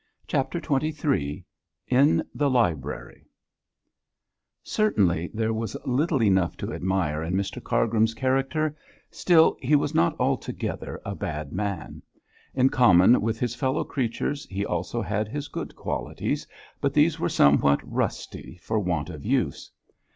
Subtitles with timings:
[0.25, 1.45] CHAPTER XXIII
[1.87, 3.27] IN THE LIBRARY
[4.63, 8.75] Certainly there was little enough to admire in Mr Cargrim's character,
[9.11, 12.01] still he was not altogether a bad man.
[12.55, 16.47] In common with his fellow creatures he also had his good qualities,
[16.81, 19.69] but these were somewhat rusty for want of use.